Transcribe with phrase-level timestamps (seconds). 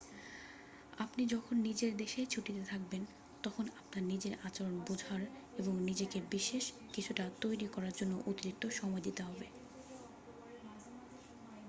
[0.97, 3.03] আপনি যখন নিজের দেশেই ছুটিতে থাকবেন
[3.43, 5.21] তখন আপনার নিজের আচরণ বোঝার
[5.57, 9.47] এবং নিজেকে বিশেষ কিছুটা তৈরি করার জন্য অতিরিক্ত সময় দিতে হবে